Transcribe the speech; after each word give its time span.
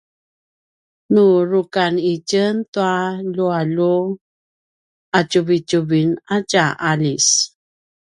nu 1.13 1.25
rukan 1.49 1.93
itjen 2.13 2.55
tua 2.73 2.95
ljualju 3.33 3.95
’atjuvitjuvin 5.17 6.09
a 6.33 6.35
tja 6.49 6.65
aljis 6.89 7.27